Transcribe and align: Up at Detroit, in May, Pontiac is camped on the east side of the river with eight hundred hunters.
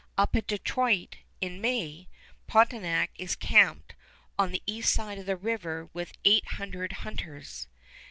Up 0.17 0.35
at 0.35 0.47
Detroit, 0.47 1.17
in 1.41 1.61
May, 1.61 2.07
Pontiac 2.47 3.11
is 3.19 3.35
camped 3.35 3.93
on 4.35 4.49
the 4.51 4.63
east 4.65 4.91
side 4.91 5.19
of 5.19 5.27
the 5.27 5.37
river 5.37 5.89
with 5.93 6.13
eight 6.25 6.53
hundred 6.57 6.91
hunters. 7.05 7.67